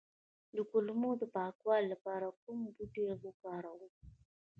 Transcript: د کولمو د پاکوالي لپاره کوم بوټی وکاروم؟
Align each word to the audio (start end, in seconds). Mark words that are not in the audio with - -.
د 0.55 0.57
کولمو 0.71 1.11
د 1.21 1.23
پاکوالي 1.35 1.87
لپاره 1.93 2.27
کوم 2.41 2.57
بوټی 2.75 3.03
وکاروم؟ 3.25 3.93